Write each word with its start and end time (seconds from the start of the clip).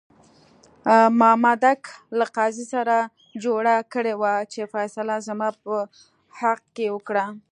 مامدک 1.19 1.81
له 2.17 2.25
قاضي 2.37 2.65
سره 2.73 2.95
جوړه 3.43 3.75
کړې 3.93 4.13
وه 4.21 4.33
چې 4.53 4.61
فیصله 4.73 5.15
زما 5.27 5.49
په 5.63 5.73
حق 6.39 6.61
کې 6.75 6.85
وکړه. 6.95 7.25